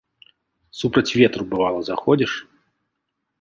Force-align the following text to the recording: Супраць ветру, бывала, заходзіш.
Супраць 0.79 1.15
ветру, 1.19 1.43
бывала, 1.51 1.79
заходзіш. 1.91 2.33